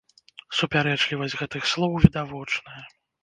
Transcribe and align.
Супярэчлівасць 0.59 1.37
гэтых 1.43 1.69
слоў 1.73 1.93
відавочная. 2.05 2.81